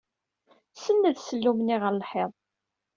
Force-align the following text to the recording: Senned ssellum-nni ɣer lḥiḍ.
Senned 0.83 1.17
ssellum-nni 1.19 1.75
ɣer 1.77 1.93
lḥiḍ. 1.95 2.31